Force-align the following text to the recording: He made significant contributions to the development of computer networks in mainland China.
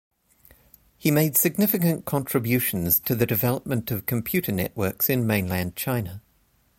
He 0.97 1.11
made 1.11 1.37
significant 1.37 2.05
contributions 2.05 2.99
to 3.01 3.13
the 3.13 3.27
development 3.27 3.91
of 3.91 4.07
computer 4.07 4.51
networks 4.51 5.11
in 5.11 5.27
mainland 5.27 5.75
China. 5.75 6.23